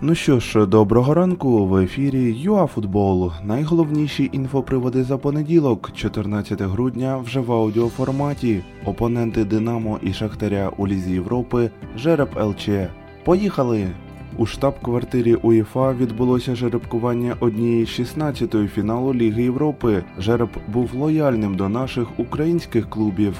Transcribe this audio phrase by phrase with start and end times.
[0.00, 3.32] Ну що ж, доброго ранку в ефірі ЮАФутбол.
[3.44, 8.62] Найголовніші інфоприводи за понеділок, 14 грудня, вже в аудіоформаті.
[8.84, 12.68] Опоненти Динамо і Шахтаря у Лізі Європи, Жереб ЛЧ.
[13.24, 13.86] Поїхали!
[14.38, 20.04] У штаб-квартирі УЄФА відбулося жеребкування однієї 16-ї фіналу Ліги Європи.
[20.18, 23.34] Жереб був лояльним до наших українських клубів.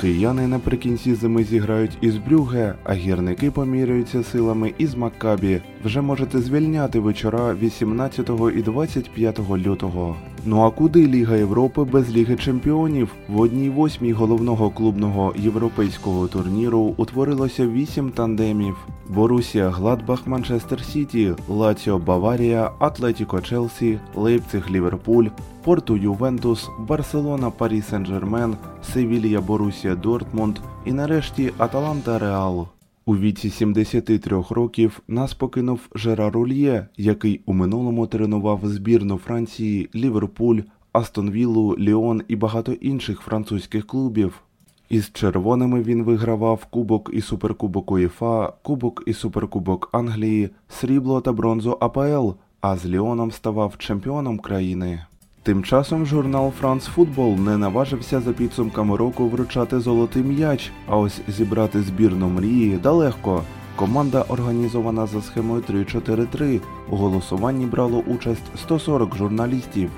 [0.00, 5.62] Кияни наприкінці зими зіграють із Брюге, а гірники поміряються силами із Маккабі.
[5.84, 10.16] Вже можете звільняти вечора 18 і 25 лютого.
[10.44, 13.14] Ну а куди Ліга Європи без Ліги Чемпіонів?
[13.28, 18.76] В одній восьмій головного клубного європейського турніру утворилося вісім тандемів:
[19.08, 25.26] Борусія, Гладбах, Манчестер Сіті, Лаціо, Баварія, Атлетіко Челсі, Лейпциг, Ліверпуль,
[25.64, 28.54] Порту Ювентус, Барселона, Парі Сен-Жермен,
[28.92, 32.66] Севілія, Борусія, Дортмунд і нарешті Аталанта Реал.
[33.04, 40.60] У віці 73 років нас покинув Жерар Ульє, який у минулому тренував збірну Франції, Ліверпуль,
[40.92, 44.42] Астон Віллу, Ліон і багато інших французьких клубів.
[44.88, 51.78] Із червоними він вигравав Кубок і Суперкубок УЄФА, Кубок і Суперкубок Англії, срібло та бронзу
[51.80, 55.06] АПЛ, а з Ліоном ставав чемпіоном країни.
[55.44, 61.20] Тим часом журнал France Football не наважився за підсумками року вручати золотий м'яч, а ось
[61.28, 63.42] зібрати збірну мрії далеко.
[63.76, 66.60] Команда організована за схемою 3-4-3.
[66.90, 69.90] У голосуванні брало участь 140 журналістів.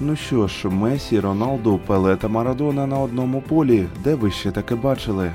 [0.00, 4.74] Ну що ж, Месі, Роналду, Пеле та Марадона на одному полі, де ви ще таке
[4.74, 5.32] бачили?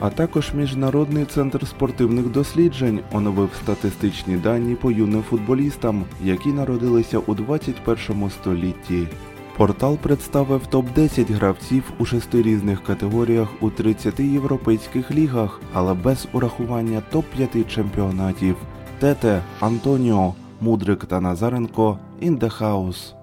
[0.00, 7.34] А також Міжнародний центр спортивних досліджень оновив статистичні дані по юним футболістам, які народилися у
[7.34, 9.08] 21 столітті.
[9.56, 17.02] Портал представив топ-10 гравців у шести різних категоріях у 30 європейських лігах, але без урахування
[17.12, 18.56] топ-5 чемпіонатів.
[18.98, 23.14] Тете, Антоніо, Мудрик та Назаренко house.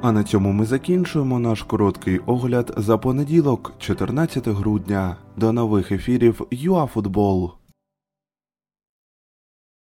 [0.00, 5.16] А на цьому ми закінчуємо наш короткий огляд за понеділок, 14 грудня.
[5.36, 7.52] До нових ефірів ЮАФутбол.